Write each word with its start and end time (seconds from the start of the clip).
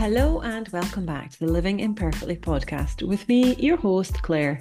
Hello 0.00 0.40
and 0.40 0.66
welcome 0.68 1.04
back 1.04 1.30
to 1.30 1.40
the 1.40 1.52
Living 1.52 1.80
Imperfectly 1.80 2.36
podcast 2.36 3.06
with 3.06 3.28
me, 3.28 3.54
your 3.56 3.76
host, 3.76 4.22
Claire. 4.22 4.58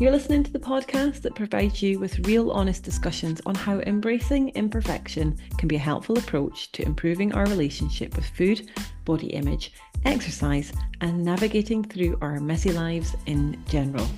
You're 0.00 0.10
listening 0.10 0.42
to 0.42 0.50
the 0.50 0.58
podcast 0.58 1.22
that 1.22 1.36
provides 1.36 1.80
you 1.80 2.00
with 2.00 2.26
real, 2.26 2.50
honest 2.50 2.82
discussions 2.82 3.40
on 3.46 3.54
how 3.54 3.78
embracing 3.78 4.48
imperfection 4.48 5.38
can 5.58 5.68
be 5.68 5.76
a 5.76 5.78
helpful 5.78 6.18
approach 6.18 6.72
to 6.72 6.82
improving 6.82 7.32
our 7.34 7.44
relationship 7.44 8.16
with 8.16 8.26
food, 8.30 8.68
body 9.04 9.28
image, 9.28 9.72
exercise, 10.06 10.72
and 11.00 11.24
navigating 11.24 11.84
through 11.84 12.18
our 12.20 12.40
messy 12.40 12.72
lives 12.72 13.14
in 13.26 13.62
general. 13.68 14.08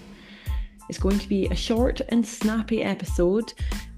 It's 0.89 0.99
going 0.99 1.19
to 1.19 1.29
be 1.29 1.49
a 1.49 1.55
short 1.55 2.01
and 2.09 2.27
snappy 2.27 2.83
episode 2.83 3.53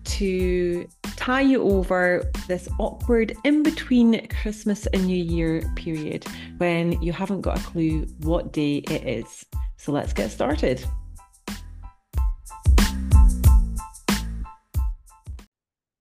to 0.07 0.89
tie 1.17 1.41
you 1.41 1.63
over 1.63 2.31
this 2.49 2.69
awkward 2.79 3.37
in 3.45 3.63
between 3.63 4.27
Christmas 4.29 4.87
and 4.87 5.07
New 5.07 5.23
Year 5.23 5.63
period 5.77 6.25
when 6.59 7.01
you 7.03 7.13
haven't 7.13 7.43
got 7.43 7.59
a 7.59 7.63
clue 7.63 8.07
what 8.21 8.53
day 8.53 8.79
it 8.79 9.07
is. 9.07 9.45
So 9.77 9.93
let's 9.93 10.13
get 10.13 10.31
started. 10.31 10.85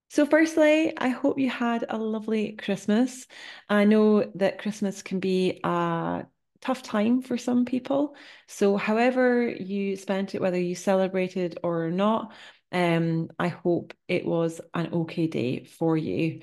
So, 0.10 0.28
firstly, 0.28 0.96
I 0.96 1.10
hope 1.10 1.40
you 1.40 1.50
had 1.50 1.86
a 1.90 1.98
lovely 1.98 2.52
Christmas. 2.52 3.26
I 3.68 3.86
know 3.86 4.32
that 4.36 4.60
Christmas 4.60 5.02
can 5.02 5.20
be 5.20 5.60
a 5.64 6.28
tough 6.62 6.84
time 6.84 7.24
for 7.24 7.36
some 7.36 7.66
people. 7.66 8.16
So, 8.48 8.78
however 8.78 9.50
you 9.50 9.96
spent 9.96 10.36
it, 10.36 10.42
whether 10.42 10.60
you 10.60 10.76
celebrated 10.76 11.58
or 11.64 11.90
not, 11.90 12.32
um, 12.74 13.30
I 13.40 13.50
hope 13.50 13.94
it 14.08 14.26
was 14.26 14.62
an 14.74 14.94
okay 14.94 15.28
day 15.28 15.66
for 15.66 15.96
you. 15.98 16.42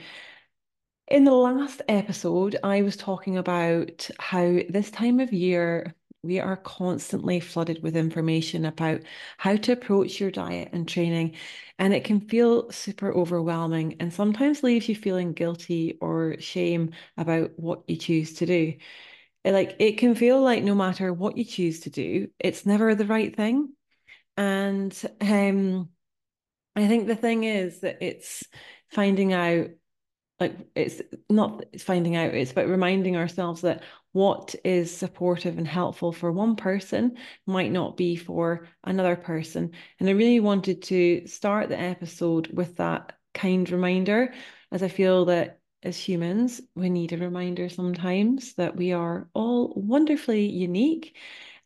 In 1.09 1.25
the 1.25 1.33
last 1.35 1.83
episode, 1.89 2.57
I 2.63 2.83
was 2.83 2.97
talking 2.97 3.37
about 3.37 4.09
how 4.19 4.61
this 4.69 4.91
time 4.91 5.19
of 5.21 5.33
year 5.33 5.95
we 6.23 6.39
are 6.39 6.57
constantly 6.57 7.41
flooded 7.41 7.83
with 7.83 7.97
information 7.97 8.65
about 8.65 9.01
how 9.39 9.57
to 9.57 9.73
approach 9.73 10.21
your 10.21 10.31
diet 10.31 10.69
and 10.73 10.87
training, 10.87 11.35
and 11.79 11.93
it 11.93 12.05
can 12.05 12.21
feel 12.21 12.71
super 12.71 13.13
overwhelming 13.13 13.97
and 14.01 14.13
sometimes 14.13 14.63
leaves 14.63 14.89
you 14.89 14.95
feeling 14.95 15.33
guilty 15.33 15.99
or 16.01 16.37
shame 16.39 16.93
about 17.17 17.59
what 17.59 17.83
you 17.89 17.97
choose 17.97 18.35
to 18.35 18.47
do. 18.47 18.75
Like 19.45 19.77
it 19.81 19.99
can 19.99 20.15
feel 20.15 20.43
like 20.43 20.63
no 20.65 20.75
matter 20.75 21.13
what 21.13 21.37
you 21.39 21.45
choose 21.45 21.81
to 21.81 21.91
do, 21.91 22.29
it's 22.39 22.67
never 22.67 22.95
the 22.95 23.07
right 23.07 23.35
thing. 23.35 23.75
And 24.37 24.97
um 25.21 25.91
I 26.77 26.87
think 26.87 27.07
the 27.07 27.17
thing 27.17 27.45
is 27.45 27.81
that 27.81 27.99
it's 28.01 28.45
finding 28.89 29.33
out, 29.33 29.69
like, 30.39 30.57
it's 30.75 31.03
not 31.29 31.65
it's 31.73 31.83
finding 31.83 32.17
out, 32.17 32.35
it's 32.35 32.53
about 32.53 32.69
reminding 32.69 33.17
ourselves 33.17 33.63
that 33.63 33.83
what 34.13 34.55
is 34.65 34.97
supportive 34.97 35.59
and 35.59 35.69
helpful 35.69 36.13
for 36.13 36.33
one 36.33 36.57
person 36.57 37.17
might 37.47 37.71
not 37.71 37.97
be 37.97 38.17
for 38.17 38.67
another 38.85 39.17
person. 39.17 39.73
And 39.99 40.09
I 40.09 40.13
really 40.13 40.41
wanted 40.41 40.83
to 40.85 41.27
start 41.27 41.69
the 41.69 41.79
episode 41.79 42.49
with 42.53 42.77
that 42.77 43.13
kind 43.35 43.69
reminder, 43.71 44.33
as 44.73 44.83
I 44.83 44.89
feel 44.89 45.27
that 45.27 45.61
as 45.83 45.97
humans, 45.97 46.61
we 46.75 46.91
need 46.91 47.13
a 47.13 47.19
reminder 47.19 47.69
sometimes 47.69 48.55
that 48.55 48.77
we 48.77 48.93
are 48.93 49.29
all 49.35 49.73
wonderfully 49.77 50.47
unique 50.47 51.17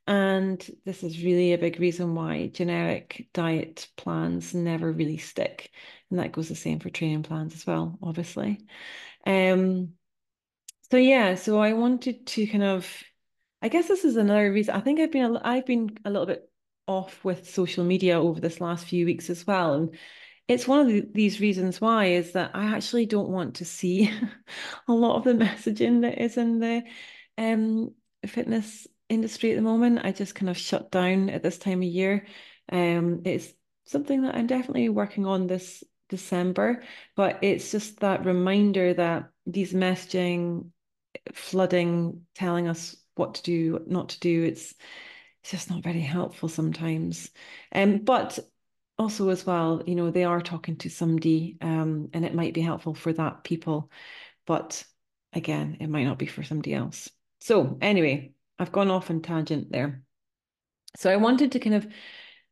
and 0.07 0.65
this 0.85 1.03
is 1.03 1.23
really 1.23 1.53
a 1.53 1.59
big 1.59 1.81
reason 1.81 2.15
why 2.15 2.49
generic 2.49 3.29
diet 3.33 3.89
plans 3.97 4.55
never 4.55 4.93
really 4.93 5.17
stick. 5.17 5.71
And 6.11 6.19
that 6.19 6.33
goes 6.33 6.49
the 6.49 6.55
same 6.55 6.79
for 6.79 6.91
training 6.91 7.23
plans 7.23 7.55
as 7.55 7.67
well, 7.67 7.99
obviously. 8.03 8.61
Um, 9.27 9.95
so 10.91 10.99
yeah, 10.99 11.37
so 11.37 11.59
I 11.59 11.73
wanted 11.73 12.27
to 12.29 12.47
kind 12.47 12.63
of, 12.63 12.87
I 13.63 13.69
guess 13.69 13.89
this 13.89 14.05
is 14.05 14.17
another 14.17 14.53
reason. 14.53 14.75
I 14.75 14.81
think 14.81 15.01
I've 15.01 15.11
been 15.11 15.37
a, 15.37 15.41
I've 15.43 15.67
been 15.67 15.97
a 16.05 16.11
little 16.11 16.27
bit 16.27 16.51
off 16.87 17.25
with 17.25 17.49
social 17.49 17.83
media 17.83 18.21
over 18.21 18.41
this 18.41 18.61
last 18.61 18.85
few 18.85 19.07
weeks 19.07 19.31
as 19.31 19.47
well. 19.47 19.73
And 19.73 19.97
it's 20.49 20.69
one 20.69 20.81
of 20.81 20.87
the, 20.89 21.09
these 21.15 21.41
reasons 21.41 21.81
why 21.81 22.07
is 22.07 22.33
that 22.33 22.51
I 22.53 22.77
actually 22.77 23.07
don't 23.07 23.31
want 23.31 23.57
to 23.57 23.65
see 23.65 24.11
a 24.89 24.93
lot 24.93 25.17
of 25.17 25.25
the 25.25 25.33
messaging 25.45 26.03
that 26.03 26.23
is 26.23 26.37
in 26.37 26.59
the 26.59 26.83
um, 27.39 27.95
fitness 28.27 28.87
industry 29.09 29.53
at 29.53 29.57
the 29.57 29.63
moment. 29.63 30.01
I 30.05 30.13
just 30.13 30.35
kind 30.35 30.51
of 30.51 30.59
shut 30.59 30.91
down 30.91 31.31
at 31.31 31.43
this 31.43 31.59
time 31.59 31.83
of 31.83 31.89
year. 31.89 32.27
Um, 32.71 33.23
it's 33.25 33.53
something 33.85 34.23
that 34.23 34.35
I'm 34.35 34.47
definitely 34.47 34.89
working 34.89 35.27
on 35.27 35.47
this 35.47 35.85
December, 36.09 36.83
but 37.17 37.39
it's 37.43 37.71
just 37.71 38.01
that 38.01 38.25
reminder 38.25 38.95
that 38.95 39.31
these 39.47 39.73
messaging 39.73 40.71
flooding, 41.33 42.23
telling 42.35 42.69
us 42.69 42.97
what 43.15 43.35
to 43.35 43.43
do, 43.43 43.73
what 43.75 43.89
not 43.89 44.09
to 44.11 44.21
do, 44.21 44.45
it's 44.45 44.75
it's 45.43 45.51
just 45.51 45.71
not 45.71 45.83
very 45.83 46.01
helpful 46.01 46.49
sometimes. 46.49 47.31
Um, 47.73 47.99
but 47.99 48.39
also 48.99 49.29
as 49.29 49.45
well, 49.45 49.83
you 49.87 49.95
know, 49.95 50.11
they 50.11 50.25
are 50.25 50.41
talking 50.41 50.77
to 50.77 50.89
somebody, 50.89 51.59
um, 51.61 52.09
and 52.13 52.25
it 52.25 52.35
might 52.35 52.55
be 52.55 52.63
helpful 52.63 52.95
for 52.95 53.13
that 53.13 53.45
people, 53.45 53.91
but 54.47 54.85
again, 55.33 55.77
it 55.81 55.89
might 55.89 56.05
not 56.05 56.19
be 56.19 56.27
for 56.27 56.43
somebody 56.43 56.73
else. 56.73 57.11
So 57.41 57.77
anyway, 57.83 58.34
I've 58.65 58.73
gone 58.73 58.91
off 58.91 59.11
on 59.11 59.21
tangent 59.21 59.71
there. 59.71 60.01
So 60.97 61.11
I 61.11 61.17
wanted 61.17 61.53
to 61.53 61.59
kind 61.59 61.75
of, 61.75 61.87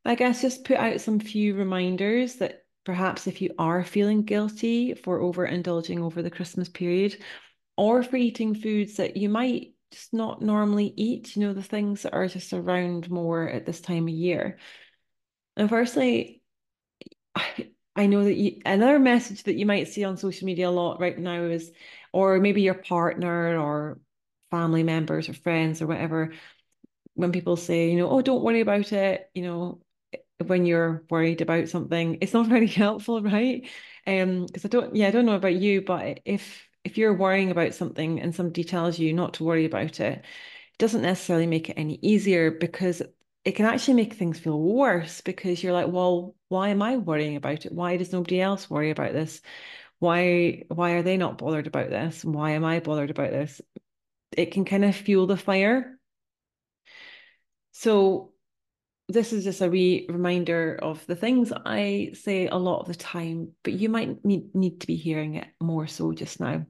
I 0.04 0.14
guess, 0.14 0.42
just 0.42 0.64
put 0.64 0.76
out 0.76 1.00
some 1.00 1.18
few 1.18 1.54
reminders 1.54 2.34
that 2.34 2.66
perhaps 2.84 3.26
if 3.26 3.40
you 3.40 3.54
are 3.58 3.82
feeling 3.82 4.24
guilty 4.24 4.92
for 4.92 5.20
overindulging 5.20 6.00
over 6.00 6.20
the 6.20 6.30
Christmas 6.30 6.68
period 6.68 7.16
or 7.78 8.02
for 8.02 8.16
eating 8.16 8.54
foods 8.54 8.96
that 8.96 9.16
you 9.16 9.30
might 9.30 9.72
just 9.90 10.12
not 10.12 10.42
normally 10.42 10.92
eat, 10.98 11.34
you 11.34 11.46
know, 11.46 11.54
the 11.54 11.62
things 11.62 12.02
that 12.02 12.12
are 12.12 12.28
just 12.28 12.52
around 12.52 13.10
more 13.10 13.48
at 13.48 13.64
this 13.64 13.80
time 13.80 14.04
of 14.04 14.10
year. 14.10 14.58
And 15.56 15.70
firstly, 15.70 16.42
I, 17.34 17.70
I 17.96 18.06
know 18.06 18.24
that 18.24 18.34
you, 18.34 18.60
another 18.66 18.98
message 18.98 19.44
that 19.44 19.56
you 19.56 19.64
might 19.64 19.88
see 19.88 20.04
on 20.04 20.18
social 20.18 20.44
media 20.44 20.68
a 20.68 20.70
lot 20.70 21.00
right 21.00 21.18
now 21.18 21.44
is, 21.44 21.72
or 22.12 22.38
maybe 22.38 22.60
your 22.60 22.74
partner 22.74 23.58
or 23.58 23.98
family 24.52 24.84
members 24.84 25.28
or 25.30 25.34
friends 25.34 25.82
or 25.82 25.88
whatever, 25.88 26.34
when 27.14 27.32
people 27.32 27.56
say, 27.56 27.90
you 27.90 27.98
know, 27.98 28.10
oh, 28.10 28.22
don't 28.22 28.42
worry 28.44 28.60
about 28.60 28.92
it, 28.92 29.30
you 29.34 29.42
know, 29.42 29.80
when 30.46 30.66
you're 30.66 31.04
worried 31.10 31.40
about 31.40 31.68
something, 31.68 32.18
it's 32.20 32.32
not 32.32 32.46
very 32.48 32.66
helpful, 32.66 33.22
right? 33.22 33.68
Um, 34.06 34.46
because 34.46 34.64
I 34.64 34.68
don't, 34.68 34.96
yeah, 34.96 35.08
I 35.08 35.10
don't 35.10 35.26
know 35.26 35.34
about 35.36 35.54
you, 35.54 35.82
but 35.82 36.20
if 36.24 36.66
if 36.84 36.98
you're 36.98 37.14
worrying 37.16 37.50
about 37.52 37.74
something 37.74 38.20
and 38.20 38.34
somebody 38.34 38.64
tells 38.64 38.98
you 38.98 39.12
not 39.12 39.34
to 39.34 39.44
worry 39.44 39.64
about 39.66 40.00
it, 40.00 40.18
it 40.18 40.24
doesn't 40.78 41.02
necessarily 41.02 41.46
make 41.46 41.70
it 41.70 41.74
any 41.78 41.98
easier 42.02 42.50
because 42.50 43.02
it 43.44 43.52
can 43.52 43.66
actually 43.66 43.94
make 43.94 44.14
things 44.14 44.38
feel 44.40 44.60
worse 44.60 45.20
because 45.20 45.62
you're 45.62 45.72
like, 45.72 45.88
well, 45.88 46.34
why 46.48 46.68
am 46.70 46.82
I 46.82 46.96
worrying 46.96 47.36
about 47.36 47.66
it? 47.66 47.72
Why 47.72 47.96
does 47.96 48.12
nobody 48.12 48.40
else 48.40 48.68
worry 48.70 48.90
about 48.90 49.12
this? 49.12 49.42
Why 50.00 50.64
why 50.68 50.92
are 50.92 51.02
they 51.02 51.16
not 51.16 51.38
bothered 51.38 51.66
about 51.68 51.90
this? 51.90 52.24
Why 52.24 52.52
am 52.52 52.64
I 52.64 52.80
bothered 52.80 53.10
about 53.10 53.30
this? 53.32 53.60
It 54.36 54.52
can 54.52 54.64
kind 54.64 54.84
of 54.84 54.94
fuel 54.94 55.26
the 55.26 55.36
fire. 55.36 55.98
So 57.72 58.32
this 59.08 59.32
is 59.32 59.44
just 59.44 59.60
a 59.60 59.68
wee 59.68 60.06
reminder 60.08 60.78
of 60.80 61.04
the 61.06 61.16
things 61.16 61.52
I 61.52 62.12
say 62.14 62.46
a 62.46 62.56
lot 62.56 62.80
of 62.80 62.88
the 62.88 62.94
time, 62.94 63.52
but 63.62 63.72
you 63.72 63.88
might 63.88 64.24
need, 64.24 64.54
need 64.54 64.80
to 64.80 64.86
be 64.86 64.96
hearing 64.96 65.34
it 65.34 65.48
more 65.60 65.86
so 65.86 66.12
just 66.12 66.40
now. 66.40 66.64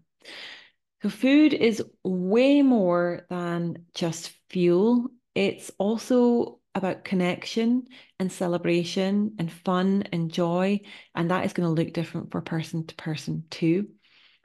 So 1.03 1.09
food 1.09 1.53
is 1.53 1.83
way 2.05 2.63
more 2.63 3.27
than 3.29 3.87
just 3.95 4.33
fuel. 4.51 5.09
It's 5.35 5.71
also 5.79 6.61
about 6.75 7.05
connection 7.05 7.85
and 8.19 8.33
celebration 8.33 9.35
and 9.39 9.53
fun 9.53 10.05
and 10.13 10.33
joy. 10.33 10.81
And 11.15 11.31
that 11.31 11.45
is 11.45 11.53
going 11.53 11.69
to 11.69 11.83
look 11.83 11.93
different 11.93 12.31
for 12.31 12.41
person 12.41 12.87
to 12.87 12.95
person 12.95 13.45
too. 13.51 13.89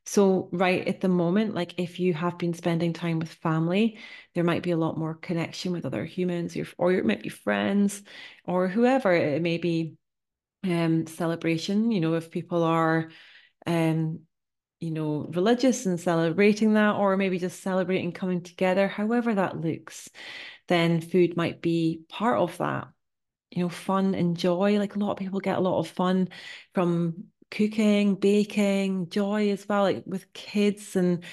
So, 0.08 0.48
right 0.54 0.88
at 0.88 1.02
the 1.02 1.10
moment, 1.10 1.54
like 1.54 1.78
if 1.78 2.00
you 2.00 2.14
have 2.14 2.38
been 2.38 2.54
spending 2.54 2.94
time 2.94 3.20
with 3.20 3.30
family, 3.30 4.00
there 4.34 4.44
might 4.46 4.64
be 4.64 4.72
a 4.72 4.78
lot 4.78 4.98
more 4.98 5.14
connection 5.14 5.74
with 5.74 5.86
other 5.86 6.06
humans, 6.06 6.58
or, 6.78 6.94
it 6.94 7.06
might 7.06 7.22
be 7.22 7.30
friends, 7.30 8.02
or 8.46 8.70
whoever 8.70 9.14
it 9.14 9.42
may 9.42 9.58
be. 9.60 9.98
Um, 10.64 11.06
celebration, 11.08 11.92
you 11.92 12.02
know, 12.02 12.16
if 12.16 12.32
people 12.32 12.64
are, 12.64 13.12
um, 13.68 14.22
you 14.80 14.92
know, 14.92 15.30
religious 15.34 15.86
and 15.86 16.00
celebrating 16.00 16.74
that, 16.74 16.96
or 16.96 17.16
maybe 17.16 17.38
just 17.38 17.62
celebrating 17.62 18.12
coming 18.12 18.42
together, 18.42 18.88
however 18.88 19.36
that 19.36 19.62
looks, 19.62 20.10
then 20.68 21.00
food 21.00 21.38
might 21.38 21.62
be 21.62 22.02
part 22.10 22.40
of 22.40 22.58
that. 22.58 22.88
You 23.52 23.64
know, 23.64 23.70
fun 23.70 24.16
and 24.16 24.36
joy. 24.36 24.80
Like 24.80 24.96
a 24.96 25.00
lot 25.00 25.12
of 25.12 25.18
people 25.18 25.40
get 25.40 25.58
a 25.58 25.62
lot 25.62 25.80
of 25.80 25.88
fun 25.90 26.30
from 26.74 27.26
cooking, 27.52 28.16
baking, 28.16 29.10
joy 29.10 29.52
as 29.52 29.68
well, 29.68 29.84
like 29.84 30.04
with 30.06 30.32
kids 30.34 30.96
and 30.96 31.24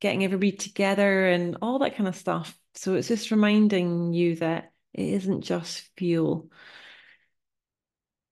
getting 0.00 0.24
everybody 0.24 0.52
together 0.52 1.28
and 1.28 1.56
all 1.62 1.78
that 1.80 1.96
kind 1.96 2.08
of 2.08 2.16
stuff. 2.16 2.56
So 2.74 2.94
it's 2.94 3.08
just 3.08 3.30
reminding 3.30 4.12
you 4.12 4.36
that 4.36 4.72
it 4.92 5.08
isn't 5.08 5.42
just 5.42 5.88
fuel. 5.96 6.50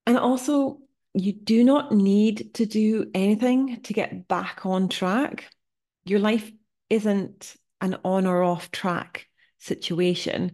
And 0.06 0.18
also, 0.18 0.80
you 1.14 1.32
do 1.32 1.62
not 1.62 1.92
need 1.92 2.54
to 2.54 2.66
do 2.66 3.10
anything 3.14 3.82
to 3.82 3.92
get 3.92 4.28
back 4.28 4.64
on 4.64 4.88
track. 4.88 5.50
Your 6.04 6.20
life 6.20 6.50
isn't 6.90 7.56
an 7.80 7.98
on 8.04 8.26
or 8.26 8.42
off 8.42 8.70
track 8.70 9.28
situation 9.58 10.52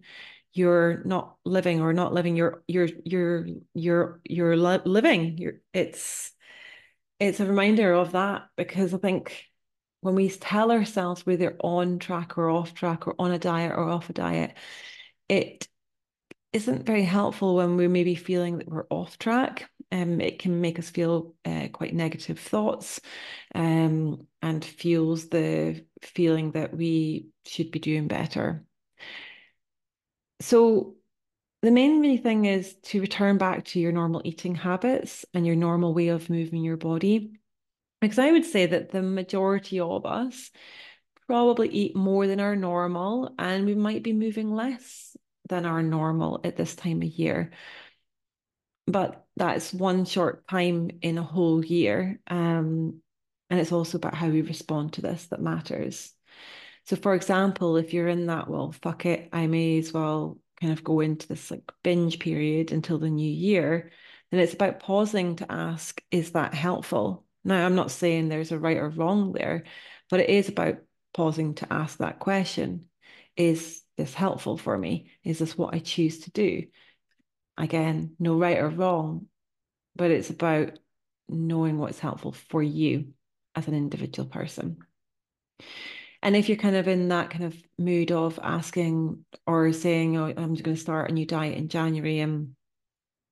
you're 0.52 1.02
not 1.04 1.36
living 1.44 1.80
or 1.80 1.92
not 1.92 2.12
living 2.12 2.36
you're 2.36 2.62
you're 2.66 2.88
you're 3.04 3.46
you're 3.74 4.20
you're 4.24 4.56
living 4.56 5.38
you're 5.38 5.60
it's 5.72 6.32
it's 7.20 7.40
a 7.40 7.46
reminder 7.46 7.92
of 7.92 8.12
that 8.12 8.48
because 8.56 8.94
i 8.94 8.98
think 8.98 9.44
when 10.00 10.14
we 10.14 10.28
tell 10.30 10.70
ourselves 10.70 11.26
whether 11.26 11.56
on 11.60 11.98
track 11.98 12.38
or 12.38 12.48
off 12.48 12.74
track 12.74 13.06
or 13.06 13.14
on 13.18 13.32
a 13.32 13.38
diet 13.38 13.72
or 13.72 13.88
off 13.88 14.10
a 14.10 14.12
diet 14.12 14.54
it 15.28 15.68
isn't 16.52 16.86
very 16.86 17.02
helpful 17.02 17.56
when 17.56 17.76
we're 17.76 17.88
maybe 17.88 18.14
feeling 18.14 18.58
that 18.58 18.68
we're 18.68 18.86
off 18.90 19.18
track. 19.18 19.70
Um, 19.92 20.20
it 20.20 20.38
can 20.38 20.60
make 20.60 20.78
us 20.78 20.90
feel 20.90 21.34
uh, 21.44 21.68
quite 21.72 21.94
negative 21.94 22.38
thoughts 22.38 23.00
um, 23.54 24.26
and 24.42 24.64
fuels 24.64 25.28
the 25.28 25.84
feeling 26.02 26.52
that 26.52 26.74
we 26.74 27.28
should 27.46 27.70
be 27.70 27.78
doing 27.78 28.08
better. 28.08 28.64
So 30.40 30.96
the 31.62 31.70
main 31.70 32.22
thing 32.22 32.44
is 32.44 32.74
to 32.84 33.00
return 33.00 33.36
back 33.36 33.64
to 33.66 33.80
your 33.80 33.92
normal 33.92 34.22
eating 34.24 34.54
habits 34.54 35.24
and 35.34 35.46
your 35.46 35.56
normal 35.56 35.92
way 35.92 36.08
of 36.08 36.30
moving 36.30 36.62
your 36.62 36.76
body. 36.76 37.32
Because 38.00 38.18
I 38.18 38.30
would 38.30 38.44
say 38.44 38.66
that 38.66 38.90
the 38.90 39.02
majority 39.02 39.80
of 39.80 40.06
us 40.06 40.50
probably 41.26 41.68
eat 41.68 41.96
more 41.96 42.26
than 42.26 42.38
our 42.38 42.54
normal 42.54 43.34
and 43.38 43.66
we 43.66 43.74
might 43.74 44.04
be 44.04 44.12
moving 44.12 44.54
less 44.54 45.16
than 45.48 45.66
our 45.66 45.82
normal 45.82 46.40
at 46.44 46.56
this 46.56 46.76
time 46.76 47.02
of 47.02 47.08
year. 47.08 47.50
But 48.86 49.26
that's 49.36 49.74
one 49.74 50.04
short 50.04 50.46
time 50.46 50.90
in 51.02 51.18
a 51.18 51.22
whole 51.22 51.64
year. 51.64 52.20
Um, 52.28 53.00
and 53.50 53.58
it's 53.58 53.72
also 53.72 53.98
about 53.98 54.14
how 54.14 54.28
we 54.28 54.42
respond 54.42 54.92
to 54.94 55.02
this 55.02 55.26
that 55.26 55.40
matters. 55.42 56.14
So, 56.84 56.96
for 56.96 57.14
example, 57.14 57.76
if 57.76 57.92
you're 57.92 58.08
in 58.08 58.26
that, 58.26 58.48
well, 58.48 58.72
fuck 58.72 59.04
it, 59.06 59.28
I 59.32 59.46
may 59.46 59.78
as 59.78 59.92
well 59.92 60.38
kind 60.60 60.72
of 60.72 60.84
go 60.84 61.00
into 61.00 61.28
this 61.28 61.50
like 61.50 61.70
binge 61.82 62.18
period 62.18 62.72
until 62.72 62.98
the 62.98 63.10
new 63.10 63.30
year, 63.30 63.90
then 64.30 64.40
it's 64.40 64.54
about 64.54 64.80
pausing 64.80 65.36
to 65.36 65.50
ask, 65.50 66.02
is 66.10 66.32
that 66.32 66.54
helpful? 66.54 67.24
Now, 67.44 67.64
I'm 67.64 67.74
not 67.74 67.90
saying 67.90 68.28
there's 68.28 68.52
a 68.52 68.58
right 68.58 68.76
or 68.76 68.88
wrong 68.88 69.32
there, 69.32 69.64
but 70.10 70.20
it 70.20 70.28
is 70.28 70.48
about 70.48 70.78
pausing 71.14 71.54
to 71.54 71.72
ask 71.72 71.98
that 71.98 72.18
question 72.18 72.86
Is 73.36 73.82
this 73.96 74.14
helpful 74.14 74.56
for 74.56 74.76
me? 74.76 75.10
Is 75.24 75.38
this 75.38 75.56
what 75.56 75.74
I 75.74 75.78
choose 75.78 76.20
to 76.20 76.30
do? 76.30 76.64
Again, 77.56 78.14
no 78.18 78.36
right 78.36 78.58
or 78.58 78.68
wrong, 78.68 79.26
but 79.96 80.10
it's 80.10 80.30
about 80.30 80.78
knowing 81.28 81.78
what's 81.78 81.98
helpful 81.98 82.32
for 82.32 82.62
you 82.62 83.12
as 83.54 83.66
an 83.68 83.74
individual 83.74 84.28
person. 84.28 84.78
And 86.22 86.36
if 86.36 86.48
you're 86.48 86.58
kind 86.58 86.76
of 86.76 86.88
in 86.88 87.08
that 87.08 87.30
kind 87.30 87.44
of 87.44 87.56
mood 87.78 88.10
of 88.10 88.40
asking 88.42 89.24
or 89.46 89.72
saying, 89.72 90.16
oh, 90.16 90.26
I'm 90.26 90.54
going 90.54 90.76
to 90.76 90.76
start 90.76 91.10
a 91.10 91.14
new 91.14 91.26
diet 91.26 91.56
in 91.56 91.68
January, 91.68 92.20
and 92.20 92.54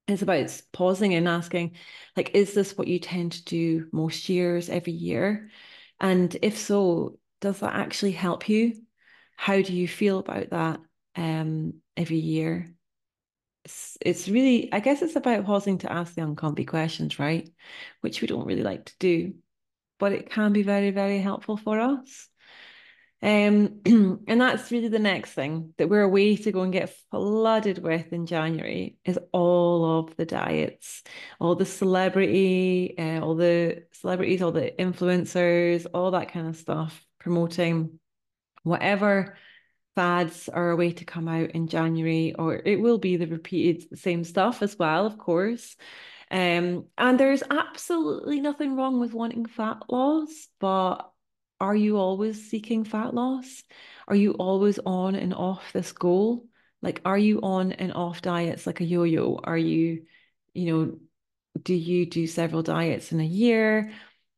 it's 0.06 0.22
about 0.22 0.60
pausing 0.72 1.14
and 1.14 1.26
asking, 1.26 1.76
like, 2.16 2.34
is 2.34 2.54
this 2.54 2.78
what 2.78 2.88
you 2.88 3.00
tend 3.00 3.32
to 3.32 3.44
do 3.44 3.86
most 3.92 4.28
years, 4.28 4.68
every 4.68 4.92
year? 4.92 5.50
And 5.98 6.36
if 6.42 6.58
so, 6.58 7.18
does 7.40 7.60
that 7.60 7.74
actually 7.74 8.12
help 8.12 8.48
you? 8.48 8.74
how 9.36 9.60
do 9.60 9.72
you 9.72 9.86
feel 9.86 10.18
about 10.18 10.50
that 10.50 10.80
um, 11.14 11.74
every 11.96 12.16
year? 12.16 12.66
It's, 13.64 13.98
it's 14.00 14.28
really, 14.28 14.72
I 14.72 14.80
guess 14.80 15.02
it's 15.02 15.16
about 15.16 15.44
pausing 15.44 15.78
to 15.78 15.92
ask 15.92 16.14
the 16.14 16.22
uncomfy 16.22 16.64
questions, 16.64 17.18
right? 17.18 17.48
Which 18.00 18.20
we 18.20 18.26
don't 18.26 18.46
really 18.46 18.62
like 18.62 18.86
to 18.86 18.94
do, 18.98 19.34
but 19.98 20.12
it 20.12 20.30
can 20.30 20.52
be 20.52 20.62
very, 20.62 20.90
very 20.90 21.18
helpful 21.18 21.56
for 21.56 21.78
us. 21.78 22.28
Um, 23.22 23.80
and 23.86 24.40
that's 24.40 24.70
really 24.70 24.88
the 24.88 24.98
next 24.98 25.32
thing 25.32 25.72
that 25.78 25.88
we're 25.88 26.02
away 26.02 26.36
to 26.36 26.52
go 26.52 26.62
and 26.62 26.72
get 26.72 26.94
flooded 27.10 27.78
with 27.78 28.12
in 28.12 28.26
January 28.26 28.98
is 29.04 29.18
all 29.32 30.00
of 30.00 30.16
the 30.16 30.26
diets, 30.26 31.02
all 31.40 31.54
the 31.54 31.64
celebrity, 31.64 32.94
uh, 32.98 33.20
all 33.20 33.34
the 33.34 33.84
celebrities, 33.92 34.42
all 34.42 34.52
the 34.52 34.72
influencers, 34.78 35.86
all 35.94 36.10
that 36.10 36.30
kind 36.30 36.46
of 36.46 36.56
stuff 36.56 37.04
promoting 37.18 37.98
whatever 38.62 39.36
fads 39.94 40.48
are 40.50 40.70
a 40.70 40.76
way 40.76 40.92
to 40.92 41.04
come 41.04 41.26
out 41.26 41.50
in 41.52 41.68
January, 41.68 42.34
or 42.34 42.60
it 42.64 42.78
will 42.78 42.98
be 42.98 43.16
the 43.16 43.26
repeated 43.26 43.98
same 43.98 44.24
stuff 44.24 44.62
as 44.62 44.78
well, 44.78 45.06
of 45.06 45.16
course. 45.16 45.74
Um, 46.30 46.86
and 46.98 47.18
there's 47.18 47.42
absolutely 47.50 48.40
nothing 48.40 48.76
wrong 48.76 49.00
with 49.00 49.14
wanting 49.14 49.46
fat 49.46 49.78
loss, 49.88 50.48
but 50.60 51.10
are 51.60 51.76
you 51.76 51.96
always 51.96 52.50
seeking 52.50 52.84
fat 52.84 53.14
loss? 53.14 53.62
Are 54.08 54.16
you 54.16 54.32
always 54.32 54.78
on 54.84 55.14
and 55.14 55.34
off 55.34 55.72
this 55.72 55.92
goal? 55.92 56.46
Like, 56.82 57.00
are 57.04 57.18
you 57.18 57.40
on 57.42 57.72
and 57.72 57.92
off 57.92 58.22
diets 58.22 58.66
like 58.66 58.80
a 58.80 58.84
yo 58.84 59.04
yo? 59.04 59.40
Are 59.42 59.56
you, 59.56 60.04
you 60.54 60.72
know, 60.72 60.98
do 61.62 61.74
you 61.74 62.06
do 62.06 62.26
several 62.26 62.62
diets 62.62 63.12
in 63.12 63.20
a 63.20 63.24
year? 63.24 63.92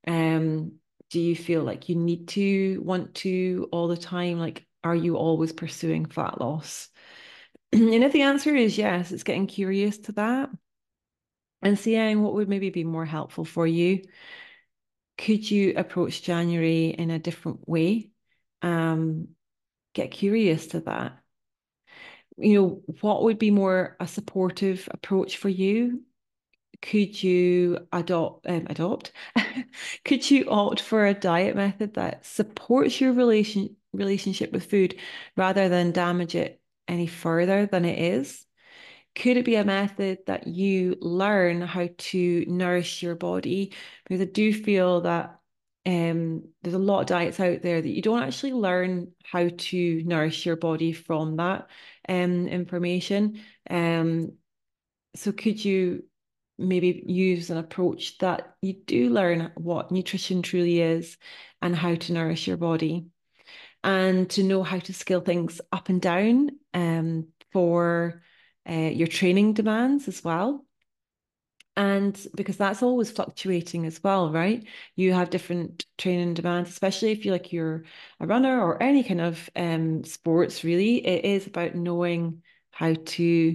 Um, 0.06 0.78
do 1.10 1.20
you 1.20 1.34
feel 1.34 1.62
like 1.62 1.88
you 1.88 1.96
need 1.96 2.28
to 2.28 2.80
want 2.82 3.14
to 3.16 3.68
all 3.72 3.88
the 3.88 3.96
time? 3.96 4.38
Like, 4.38 4.66
are 4.84 4.94
you 4.94 5.16
always 5.16 5.52
pursuing 5.52 6.06
fat 6.06 6.40
loss? 6.40 6.88
and 7.72 8.04
if 8.04 8.12
the 8.12 8.22
answer 8.22 8.54
is 8.54 8.78
yes, 8.78 9.12
it's 9.12 9.24
getting 9.24 9.46
curious 9.46 9.98
to 9.98 10.12
that 10.12 10.50
and 11.62 11.78
seeing 11.78 12.22
what 12.22 12.34
would 12.34 12.48
maybe 12.48 12.70
be 12.70 12.84
more 12.84 13.04
helpful 13.04 13.44
for 13.44 13.66
you. 13.66 14.02
Could 15.18 15.50
you 15.50 15.74
approach 15.76 16.22
January 16.22 16.86
in 16.88 17.10
a 17.10 17.18
different 17.18 17.68
way? 17.68 18.10
Um, 18.62 19.28
get 19.94 20.12
curious 20.12 20.68
to 20.68 20.80
that. 20.82 21.22
You 22.36 22.54
know, 22.54 22.94
what 23.00 23.24
would 23.24 23.38
be 23.38 23.50
more 23.50 23.96
a 24.00 24.06
supportive 24.06 24.88
approach 24.92 25.36
for 25.36 25.48
you? 25.48 26.02
could 26.82 27.22
you 27.22 27.78
adopt 27.92 28.46
um, 28.48 28.66
adopt 28.70 29.12
could 30.04 30.30
you 30.30 30.50
opt 30.50 30.80
for 30.80 31.06
a 31.06 31.14
diet 31.14 31.56
method 31.56 31.94
that 31.94 32.26
supports 32.26 33.00
your 33.00 33.12
relation 33.14 33.76
relationship 33.94 34.52
with 34.52 34.70
food 34.70 34.96
rather 35.36 35.68
than 35.70 35.92
damage 35.92 36.34
it 36.34 36.60
any 36.88 37.06
further 37.06 37.66
than 37.66 37.84
it 37.86 37.98
is 38.00 38.46
could 39.18 39.36
it 39.36 39.44
be 39.44 39.56
a 39.56 39.64
method 39.64 40.20
that 40.26 40.46
you 40.46 40.96
learn 41.00 41.60
how 41.60 41.88
to 41.98 42.44
nourish 42.46 43.02
your 43.02 43.16
body? 43.16 43.72
Because 44.04 44.20
i 44.20 44.24
do 44.24 44.52
feel 44.52 45.00
that 45.02 45.40
um, 45.84 46.44
there's 46.62 46.74
a 46.74 46.78
lot 46.78 47.00
of 47.00 47.06
diets 47.06 47.40
out 47.40 47.62
there 47.62 47.82
that 47.82 47.88
you 47.88 48.02
don't 48.02 48.22
actually 48.22 48.52
learn 48.52 49.12
how 49.24 49.48
to 49.48 50.02
nourish 50.04 50.46
your 50.46 50.56
body 50.56 50.92
from 50.92 51.36
that 51.36 51.68
um, 52.08 52.46
information. 52.46 53.40
Um, 53.68 54.34
so 55.16 55.32
could 55.32 55.64
you 55.64 56.04
maybe 56.58 57.02
use 57.06 57.50
an 57.50 57.56
approach 57.56 58.18
that 58.18 58.54
you 58.60 58.74
do 58.74 59.10
learn 59.10 59.50
what 59.56 59.90
nutrition 59.90 60.42
truly 60.42 60.80
is 60.80 61.16
and 61.60 61.74
how 61.74 61.94
to 61.94 62.12
nourish 62.12 62.46
your 62.46 62.56
body? 62.56 63.06
And 63.82 64.28
to 64.30 64.42
know 64.42 64.62
how 64.62 64.78
to 64.78 64.92
scale 64.92 65.20
things 65.20 65.60
up 65.72 65.88
and 65.88 66.02
down 66.02 66.50
um, 66.74 67.28
for 67.52 68.22
uh, 68.68 68.72
your 68.72 69.08
training 69.08 69.54
demands 69.54 70.08
as 70.08 70.22
well. 70.22 70.64
And 71.76 72.20
because 72.34 72.56
that's 72.56 72.82
always 72.82 73.10
fluctuating 73.10 73.86
as 73.86 74.02
well, 74.02 74.32
right? 74.32 74.66
You 74.96 75.12
have 75.12 75.30
different 75.30 75.86
training 75.96 76.34
demands, 76.34 76.70
especially 76.70 77.12
if 77.12 77.24
you're 77.24 77.34
like 77.34 77.52
you're 77.52 77.84
a 78.18 78.26
runner 78.26 78.60
or 78.60 78.82
any 78.82 79.04
kind 79.04 79.20
of 79.20 79.48
um, 79.54 80.02
sports, 80.02 80.64
really. 80.64 81.06
It 81.06 81.24
is 81.24 81.46
about 81.46 81.76
knowing 81.76 82.42
how 82.72 82.94
to 82.94 83.54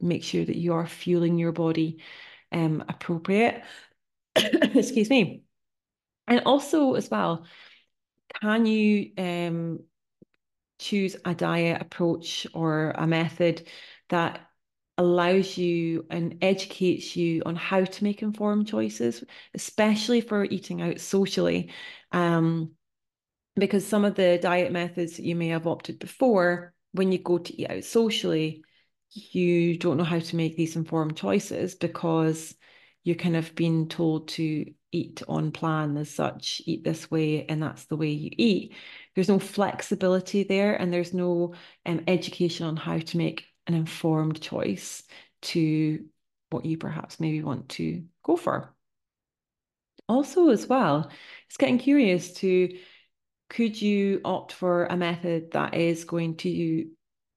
make 0.00 0.22
sure 0.22 0.44
that 0.44 0.56
you 0.56 0.74
are 0.74 0.86
fueling 0.86 1.38
your 1.38 1.52
body 1.52 2.02
um, 2.52 2.84
appropriate. 2.88 3.62
Excuse 4.36 5.08
me. 5.08 5.44
And 6.26 6.42
also, 6.44 6.92
as 6.94 7.10
well, 7.10 7.46
can 8.40 8.66
you 8.66 9.12
um, 9.16 9.80
choose 10.78 11.16
a 11.24 11.34
diet 11.34 11.80
approach 11.80 12.46
or 12.52 12.90
a 12.90 13.06
method 13.06 13.66
that 14.14 14.40
allows 14.96 15.58
you 15.58 16.06
and 16.08 16.38
educates 16.40 17.16
you 17.16 17.42
on 17.44 17.56
how 17.56 17.84
to 17.84 18.04
make 18.04 18.22
informed 18.22 18.68
choices, 18.68 19.24
especially 19.54 20.20
for 20.20 20.44
eating 20.44 20.80
out 20.80 21.00
socially? 21.00 21.70
Um, 22.12 22.70
because 23.56 23.86
some 23.86 24.04
of 24.04 24.14
the 24.14 24.38
diet 24.40 24.72
methods 24.72 25.16
that 25.16 25.24
you 25.24 25.36
may 25.36 25.48
have 25.48 25.66
opted 25.66 25.98
before, 25.98 26.72
when 26.92 27.12
you 27.12 27.18
go 27.18 27.38
to 27.38 27.60
eat 27.60 27.70
out 27.70 27.84
socially, 27.84 28.64
you 29.10 29.76
don't 29.78 29.96
know 29.96 30.04
how 30.04 30.18
to 30.18 30.36
make 30.36 30.56
these 30.56 30.76
informed 30.76 31.16
choices 31.16 31.74
because 31.74 32.54
you're 33.04 33.16
kind 33.16 33.36
of 33.36 33.54
been 33.54 33.88
told 33.88 34.28
to 34.28 34.72
eat 34.90 35.22
on 35.28 35.52
plan 35.52 35.96
as 35.96 36.10
such, 36.10 36.62
eat 36.66 36.84
this 36.84 37.10
way, 37.10 37.44
and 37.46 37.62
that's 37.62 37.84
the 37.86 37.96
way 37.96 38.10
you 38.10 38.30
eat. 38.32 38.74
There's 39.14 39.28
no 39.28 39.38
flexibility 39.38 40.44
there, 40.44 40.74
and 40.74 40.92
there's 40.92 41.12
no 41.12 41.54
um, 41.84 42.02
education 42.06 42.66
on 42.66 42.76
how 42.76 42.98
to 42.98 43.16
make 43.16 43.44
an 43.66 43.74
informed 43.74 44.40
choice 44.40 45.02
to 45.42 46.04
what 46.50 46.64
you 46.64 46.78
perhaps 46.78 47.20
maybe 47.20 47.42
want 47.42 47.68
to 47.70 48.04
go 48.22 48.36
for. 48.36 48.74
Also, 50.08 50.50
as 50.50 50.66
well, 50.66 51.10
it's 51.46 51.56
getting 51.56 51.78
curious 51.78 52.32
to 52.34 52.76
could 53.50 53.80
you 53.80 54.20
opt 54.24 54.52
for 54.52 54.86
a 54.86 54.96
method 54.96 55.52
that 55.52 55.74
is 55.74 56.04
going 56.04 56.36
to 56.36 56.86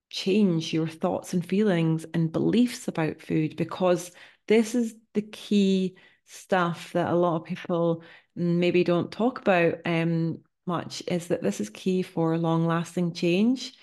change 0.09 0.73
your 0.73 0.87
thoughts 0.87 1.33
and 1.33 1.45
feelings 1.45 2.05
and 2.13 2.31
beliefs 2.31 2.87
about 2.87 3.21
food? 3.21 3.55
Because 3.55 4.11
this 4.47 4.73
is 4.73 4.95
the 5.13 5.21
key 5.21 5.95
stuff 6.25 6.91
that 6.93 7.11
a 7.11 7.15
lot 7.15 7.35
of 7.35 7.45
people 7.45 8.03
maybe 8.35 8.83
don't 8.83 9.11
talk 9.11 9.39
about 9.39 9.75
um, 9.85 10.39
much 10.65 11.03
is 11.07 11.27
that 11.27 11.41
this 11.41 11.61
is 11.61 11.69
key 11.69 12.01
for 12.01 12.37
long 12.37 12.65
lasting 12.65 13.13
change 13.13 13.73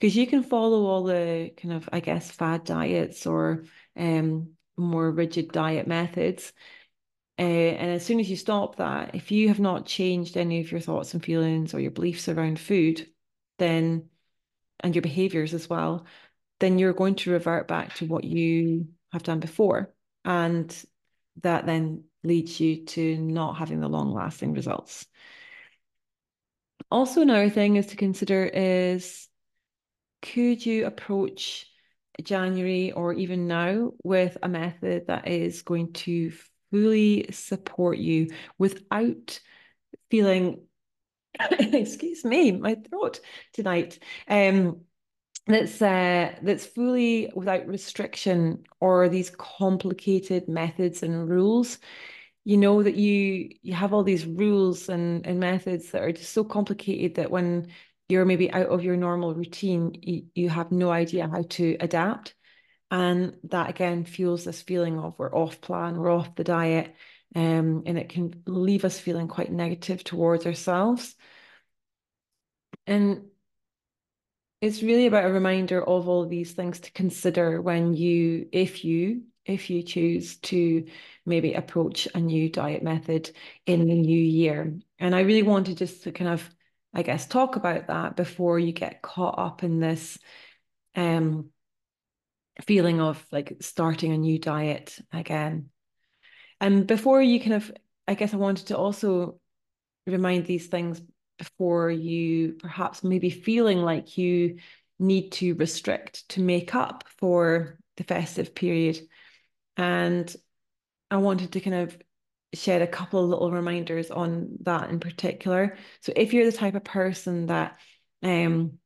because 0.00 0.16
you 0.16 0.26
can 0.26 0.42
follow 0.42 0.86
all 0.86 1.04
the 1.04 1.52
kind 1.56 1.74
of, 1.74 1.88
I 1.92 2.00
guess, 2.00 2.30
fad 2.30 2.64
diets 2.64 3.26
or 3.26 3.64
um, 3.96 4.52
more 4.76 5.10
rigid 5.10 5.52
diet 5.52 5.86
methods. 5.86 6.52
Uh, 7.38 7.42
and 7.42 7.90
as 7.92 8.04
soon 8.04 8.18
as 8.18 8.28
you 8.28 8.36
stop 8.36 8.76
that, 8.76 9.14
if 9.14 9.30
you 9.30 9.48
have 9.48 9.60
not 9.60 9.86
changed 9.86 10.36
any 10.36 10.60
of 10.60 10.72
your 10.72 10.80
thoughts 10.80 11.12
and 11.12 11.24
feelings 11.24 11.74
or 11.74 11.80
your 11.80 11.90
beliefs 11.90 12.28
around 12.28 12.58
food, 12.58 13.06
then 13.58 14.08
and 14.80 14.94
your 14.94 15.02
behaviors 15.02 15.52
as 15.52 15.68
well, 15.68 16.06
then 16.60 16.78
you're 16.78 16.94
going 16.94 17.14
to 17.16 17.30
revert 17.30 17.68
back 17.68 17.94
to 17.96 18.06
what 18.06 18.24
you 18.24 18.88
have 19.12 19.22
done 19.22 19.40
before. 19.40 19.92
And 20.24 20.74
that 21.42 21.66
then 21.66 22.04
leads 22.24 22.58
you 22.58 22.84
to 22.86 23.18
not 23.18 23.58
having 23.58 23.80
the 23.80 23.88
long 23.88 24.14
lasting 24.14 24.54
results. 24.54 25.06
Also, 26.90 27.20
another 27.20 27.50
thing 27.50 27.76
is 27.76 27.86
to 27.88 27.96
consider 27.96 28.44
is 28.44 29.28
could 30.22 30.64
you 30.64 30.86
approach 30.86 31.66
January 32.22 32.92
or 32.92 33.12
even 33.12 33.46
now 33.46 33.92
with 34.02 34.36
a 34.42 34.48
method 34.48 35.06
that 35.06 35.28
is 35.28 35.62
going 35.62 35.92
to 35.92 36.32
fully 36.70 37.26
support 37.32 37.98
you 37.98 38.28
without 38.58 39.40
feeling 40.10 40.60
excuse 41.50 42.24
me, 42.24 42.52
my 42.52 42.74
throat 42.74 43.20
tonight. 43.52 43.98
Um, 44.28 44.82
that's 45.46 45.80
uh, 45.80 46.34
that's 46.42 46.66
fully 46.66 47.30
without 47.34 47.66
restriction 47.66 48.64
or 48.80 49.08
these 49.08 49.30
complicated 49.30 50.48
methods 50.48 51.02
and 51.02 51.28
rules. 51.28 51.78
You 52.44 52.56
know 52.56 52.82
that 52.82 52.96
you 52.96 53.50
you 53.62 53.74
have 53.74 53.92
all 53.92 54.04
these 54.04 54.26
rules 54.26 54.88
and, 54.88 55.26
and 55.26 55.40
methods 55.40 55.90
that 55.90 56.02
are 56.02 56.12
just 56.12 56.32
so 56.32 56.44
complicated 56.44 57.16
that 57.16 57.30
when 57.30 57.68
you're 58.10 58.24
maybe 58.24 58.50
out 58.52 58.66
of 58.66 58.82
your 58.82 58.96
normal 58.96 59.34
routine, 59.34 59.92
you, 60.02 60.24
you 60.34 60.48
have 60.48 60.72
no 60.72 60.90
idea 60.90 61.28
how 61.28 61.42
to 61.50 61.76
adapt. 61.80 62.34
And 62.90 63.36
that 63.44 63.70
again 63.70 64.04
fuels 64.04 64.44
this 64.44 64.62
feeling 64.62 64.98
of 64.98 65.14
we're 65.16 65.34
off 65.34 65.60
plan, 65.60 65.96
we're 65.96 66.10
off 66.10 66.34
the 66.34 66.44
diet, 66.44 66.94
um, 67.36 67.84
and 67.86 67.96
it 67.96 68.08
can 68.08 68.42
leave 68.46 68.84
us 68.84 68.98
feeling 68.98 69.28
quite 69.28 69.52
negative 69.52 70.02
towards 70.02 70.44
ourselves. 70.44 71.14
And 72.86 73.26
it's 74.60 74.82
really 74.82 75.06
about 75.06 75.24
a 75.24 75.32
reminder 75.32 75.80
of 75.80 76.08
all 76.08 76.26
these 76.26 76.52
things 76.52 76.80
to 76.80 76.92
consider 76.92 77.62
when 77.62 77.94
you, 77.94 78.48
if 78.52 78.84
you, 78.84 79.22
if 79.46 79.70
you 79.70 79.82
choose 79.82 80.36
to 80.38 80.86
maybe 81.24 81.54
approach 81.54 82.08
a 82.14 82.20
new 82.20 82.50
diet 82.50 82.82
method 82.82 83.30
in 83.66 83.86
the 83.86 83.94
new 83.94 84.20
year. 84.20 84.74
And 84.98 85.14
I 85.14 85.20
really 85.20 85.44
wanted 85.44 85.78
just 85.78 86.02
to 86.02 86.12
kind 86.12 86.30
of, 86.30 86.50
I 86.92 87.02
guess, 87.02 87.26
talk 87.26 87.56
about 87.56 87.86
that 87.86 88.16
before 88.16 88.58
you 88.58 88.72
get 88.72 89.02
caught 89.02 89.38
up 89.38 89.62
in 89.62 89.80
this 89.80 90.18
um 90.96 91.50
feeling 92.62 93.00
of 93.00 93.24
like 93.30 93.56
starting 93.60 94.12
a 94.12 94.18
new 94.18 94.38
diet 94.38 94.98
again. 95.12 95.70
And 96.60 96.86
before 96.86 97.22
you 97.22 97.40
kind 97.40 97.54
of, 97.54 97.72
I 98.06 98.14
guess 98.14 98.34
I 98.34 98.38
wanted 98.38 98.66
to 98.66 98.76
also 98.76 99.40
remind 100.06 100.46
these 100.46 100.66
things 100.66 101.00
before 101.38 101.90
you 101.90 102.52
perhaps 102.60 103.02
maybe 103.02 103.30
feeling 103.30 103.78
like 103.78 104.18
you 104.18 104.58
need 104.98 105.32
to 105.32 105.54
restrict 105.54 106.28
to 106.30 106.42
make 106.42 106.74
up 106.74 107.04
for 107.18 107.78
the 107.96 108.04
festive 108.04 108.54
period. 108.54 109.00
And 109.76 110.34
I 111.10 111.16
wanted 111.16 111.52
to 111.52 111.60
kind 111.60 111.76
of 111.76 111.96
shed 112.54 112.82
a 112.82 112.86
couple 112.86 113.26
little 113.26 113.50
reminders 113.50 114.10
on 114.10 114.48
that 114.62 114.90
in 114.90 115.00
particular. 115.00 115.76
So 116.00 116.12
if 116.16 116.32
you're 116.32 116.50
the 116.50 116.56
type 116.56 116.74
of 116.74 116.84
person 116.84 117.46
that 117.46 117.78
um, 118.22 118.78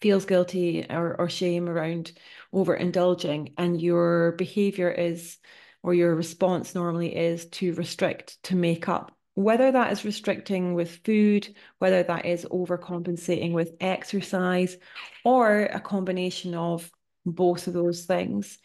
feels 0.00 0.24
guilty 0.24 0.86
or, 0.88 1.14
or 1.18 1.28
shame 1.28 1.68
around 1.68 2.12
overindulging 2.54 3.52
and 3.58 3.80
your 3.80 4.32
behavior 4.32 4.90
is 4.90 5.38
or 5.82 5.94
your 5.94 6.14
response 6.14 6.74
normally 6.74 7.14
is 7.14 7.46
to 7.46 7.74
restrict 7.74 8.42
to 8.44 8.56
make 8.56 8.88
up 8.88 9.16
whether 9.34 9.72
that 9.72 9.92
is 9.92 10.04
restricting 10.04 10.74
with 10.74 11.00
food, 11.04 11.54
whether 11.78 12.02
that 12.02 12.26
is 12.26 12.44
overcompensating 12.50 13.52
with 13.52 13.72
exercise, 13.80 14.76
or 15.24 15.62
a 15.62 15.80
combination 15.80 16.54
of 16.54 16.90
both 17.24 17.66
of 17.66 17.72
those 17.72 18.04
things. 18.04 18.58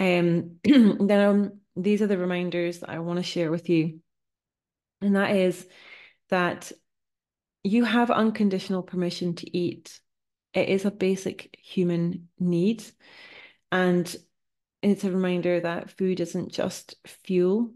Um, 0.00 0.56
then 0.64 1.10
um, 1.10 1.60
these 1.76 2.02
are 2.02 2.06
the 2.06 2.18
reminders 2.18 2.80
that 2.80 2.90
I 2.90 2.98
want 3.00 3.18
to 3.18 3.22
share 3.22 3.50
with 3.50 3.68
you. 3.68 4.00
And 5.00 5.16
that 5.16 5.36
is 5.36 5.66
that 6.30 6.72
you 7.62 7.84
have 7.84 8.10
unconditional 8.10 8.82
permission 8.82 9.34
to 9.36 9.56
eat. 9.56 10.00
It 10.54 10.68
is 10.68 10.84
a 10.84 10.90
basic 10.90 11.56
human 11.62 12.28
need. 12.38 12.82
And 13.70 14.14
it's 14.82 15.04
a 15.04 15.10
reminder 15.10 15.60
that 15.60 15.90
food 15.90 16.20
isn't 16.20 16.52
just 16.52 16.94
fuel, 17.06 17.72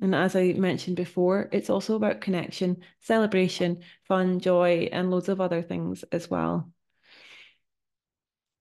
and 0.00 0.14
as 0.14 0.36
I 0.36 0.52
mentioned 0.52 0.96
before, 0.96 1.48
it's 1.52 1.70
also 1.70 1.96
about 1.96 2.20
connection, 2.20 2.82
celebration, 3.00 3.80
fun, 4.06 4.40
joy, 4.40 4.88
and 4.92 5.10
loads 5.10 5.28
of 5.28 5.40
other 5.40 5.62
things 5.62 6.04
as 6.12 6.30
well. 6.30 6.70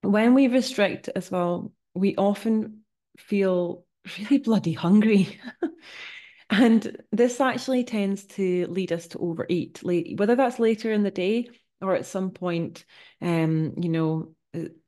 When 0.01 0.34
we 0.34 0.48
restrict 0.48 1.10
as 1.13 1.29
well, 1.29 1.74
we 1.94 2.15
often 2.15 2.82
feel 3.17 3.84
really 4.17 4.39
bloody 4.39 4.74
hungry. 4.74 5.39
and 6.50 6.97
this 7.12 7.41
actually 7.41 7.83
tends 7.83 8.25
to 8.25 8.65
lead 8.67 8.91
us 8.91 9.07
to 9.07 9.19
overeat, 9.19 9.81
whether 10.15 10.35
that's 10.35 10.59
later 10.59 10.91
in 10.91 11.03
the 11.03 11.12
day 11.12 11.50
or 11.81 11.95
at 11.95 12.05
some 12.05 12.31
point, 12.31 12.85
um, 13.21 13.74
you 13.77 13.89
know, 13.89 14.35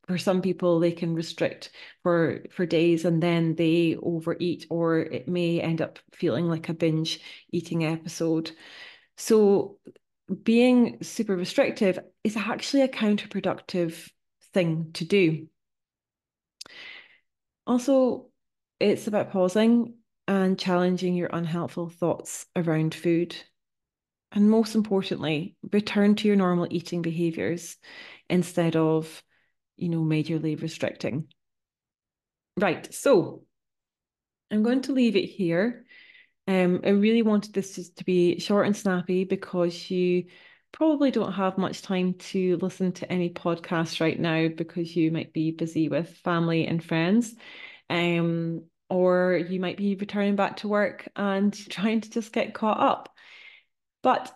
for 0.07 0.17
some 0.17 0.41
people 0.41 0.79
they 0.79 0.91
can 0.91 1.13
restrict 1.13 1.71
for 2.01 2.43
for 2.51 2.65
days 2.65 3.05
and 3.05 3.21
then 3.21 3.55
they 3.55 3.97
overeat 4.01 4.65
or 4.69 4.99
it 4.99 5.27
may 5.27 5.59
end 5.61 5.81
up 5.81 5.99
feeling 6.13 6.47
like 6.47 6.69
a 6.69 6.73
binge 6.73 7.19
eating 7.51 7.85
episode 7.85 8.51
so 9.17 9.77
being 10.43 10.97
super 11.01 11.35
restrictive 11.35 11.99
is 12.23 12.37
actually 12.37 12.83
a 12.83 12.87
counterproductive 12.87 14.09
thing 14.53 14.91
to 14.93 15.05
do 15.05 15.47
also 17.65 18.26
it's 18.79 19.07
about 19.07 19.31
pausing 19.31 19.95
and 20.27 20.59
challenging 20.59 21.15
your 21.15 21.29
unhelpful 21.31 21.89
thoughts 21.89 22.45
around 22.55 22.93
food 22.93 23.35
and 24.31 24.49
most 24.49 24.75
importantly 24.75 25.55
return 25.71 26.15
to 26.15 26.27
your 26.27 26.35
normal 26.35 26.67
eating 26.69 27.01
behaviors 27.01 27.77
instead 28.29 28.75
of 28.75 29.23
you 29.77 29.89
know, 29.89 30.01
majorly 30.01 30.59
restricting. 30.61 31.27
Right, 32.59 32.91
so 32.93 33.43
I'm 34.51 34.63
going 34.63 34.81
to 34.81 34.93
leave 34.93 35.15
it 35.15 35.27
here. 35.27 35.85
Um, 36.47 36.81
I 36.83 36.89
really 36.89 37.21
wanted 37.21 37.53
this 37.53 37.89
to 37.89 38.03
be 38.03 38.39
short 38.39 38.65
and 38.65 38.75
snappy 38.75 39.23
because 39.23 39.89
you 39.91 40.25
probably 40.71 41.11
don't 41.11 41.33
have 41.33 41.57
much 41.57 41.81
time 41.81 42.15
to 42.15 42.57
listen 42.57 42.91
to 42.93 43.11
any 43.11 43.29
podcasts 43.29 44.01
right 44.01 44.19
now 44.19 44.47
because 44.47 44.95
you 44.95 45.11
might 45.11 45.33
be 45.33 45.51
busy 45.51 45.89
with 45.89 46.17
family 46.17 46.65
and 46.65 46.83
friends. 46.83 47.35
Um, 47.89 48.63
or 48.89 49.37
you 49.49 49.59
might 49.59 49.77
be 49.77 49.95
returning 49.95 50.35
back 50.35 50.57
to 50.57 50.67
work 50.67 51.07
and 51.15 51.53
trying 51.69 52.01
to 52.01 52.09
just 52.09 52.31
get 52.31 52.53
caught 52.53 52.79
up. 52.79 53.13
But 54.01 54.33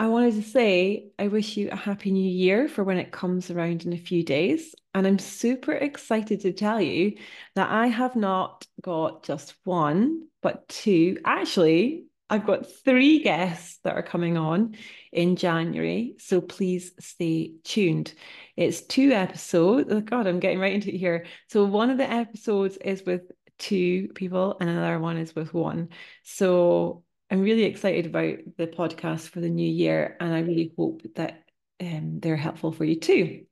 I 0.00 0.08
wanted 0.08 0.34
to 0.34 0.42
say 0.42 1.10
I 1.18 1.28
wish 1.28 1.56
you 1.56 1.70
a 1.70 1.76
happy 1.76 2.12
new 2.12 2.30
year 2.30 2.68
for 2.68 2.84
when 2.84 2.98
it 2.98 3.10
comes 3.10 3.50
around 3.50 3.84
in 3.84 3.92
a 3.92 3.98
few 3.98 4.22
days. 4.22 4.74
And 4.94 5.06
I'm 5.06 5.18
super 5.18 5.72
excited 5.72 6.40
to 6.42 6.52
tell 6.52 6.80
you 6.80 7.16
that 7.56 7.68
I 7.70 7.88
have 7.88 8.14
not 8.14 8.66
got 8.80 9.24
just 9.24 9.54
one, 9.64 10.28
but 10.40 10.68
two. 10.68 11.18
Actually, 11.24 12.07
I've 12.30 12.46
got 12.46 12.70
three 12.84 13.22
guests 13.22 13.78
that 13.84 13.94
are 13.94 14.02
coming 14.02 14.36
on 14.36 14.76
in 15.12 15.36
January. 15.36 16.14
So 16.18 16.40
please 16.40 16.92
stay 17.00 17.54
tuned. 17.64 18.12
It's 18.56 18.82
two 18.82 19.12
episodes. 19.12 19.88
Oh 19.90 20.00
God, 20.00 20.26
I'm 20.26 20.40
getting 20.40 20.58
right 20.58 20.74
into 20.74 20.88
it 20.94 20.98
here. 20.98 21.26
So 21.48 21.64
one 21.64 21.90
of 21.90 21.96
the 21.96 22.10
episodes 22.10 22.76
is 22.76 23.02
with 23.04 23.22
two 23.58 24.08
people, 24.14 24.56
and 24.60 24.70
another 24.70 24.98
one 24.98 25.16
is 25.16 25.34
with 25.34 25.52
one. 25.54 25.88
So 26.22 27.02
I'm 27.30 27.42
really 27.42 27.64
excited 27.64 28.06
about 28.06 28.38
the 28.56 28.66
podcast 28.66 29.28
for 29.28 29.40
the 29.40 29.50
new 29.50 29.68
year, 29.68 30.16
and 30.20 30.32
I 30.32 30.40
really 30.40 30.72
hope 30.76 31.02
that 31.16 31.44
um, 31.80 32.20
they're 32.20 32.36
helpful 32.36 32.72
for 32.72 32.84
you 32.84 32.98
too. 32.98 33.44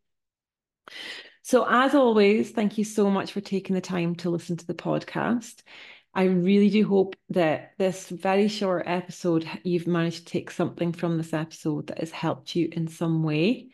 So, 1.43 1.65
as 1.69 1.95
always, 1.95 2.51
thank 2.51 2.77
you 2.77 2.85
so 2.85 3.09
much 3.11 3.33
for 3.33 3.41
taking 3.41 3.75
the 3.75 3.81
time 3.81 4.17
to 4.17 4.31
listen 4.31 4.57
to 4.57 4.67
the 4.67 4.75
podcast. 4.75 5.63
I 6.17 6.25
really 6.25 6.71
do 6.71 6.89
hope 6.89 7.15
that 7.29 7.75
this 7.77 8.09
very 8.09 8.49
short 8.49 8.85
episode, 8.87 9.47
you've 9.65 9.87
managed 9.87 10.27
to 10.27 10.33
take 10.33 10.51
something 10.51 10.95
from 10.95 11.19
this 11.19 11.35
episode 11.35 11.89
that 11.89 11.99
has 11.99 12.11
helped 12.11 12.57
you 12.57 12.71
in 12.73 12.89
some 12.89 13.23
way. 13.23 13.69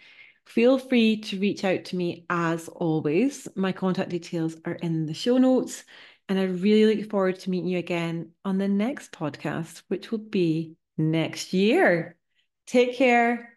Feel 0.45 0.77
free 0.77 1.19
to 1.19 1.39
reach 1.39 1.63
out 1.63 1.85
to 1.85 1.97
me 1.97 2.27
as 2.29 2.67
always. 2.67 3.47
My 3.55 3.71
contact 3.71 4.11
details 4.11 4.57
are 4.65 4.73
in 4.73 5.07
the 5.07 5.15
show 5.15 5.39
notes. 5.39 5.85
And 6.29 6.37
I 6.37 6.45
really 6.45 6.97
look 6.97 7.09
forward 7.09 7.39
to 7.39 7.51
meeting 7.51 7.69
you 7.69 7.79
again 7.79 8.33
on 8.45 8.59
the 8.59 8.67
next 8.67 9.13
podcast, 9.13 9.85
which 9.87 10.11
will 10.11 10.19
be 10.19 10.75
next 10.99 11.53
year. 11.53 12.17
Take 12.67 12.97
care. 12.97 13.57